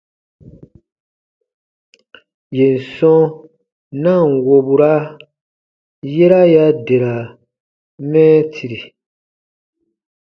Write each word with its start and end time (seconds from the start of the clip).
Yèn 2.57 2.77
sɔ̃ 2.93 3.19
na 4.01 4.13
ǹ 4.21 4.25
wobura, 4.45 4.93
yera 6.13 6.41
ya 6.53 6.65
dera 6.85 7.15
mɛɛtiri. 8.09 8.79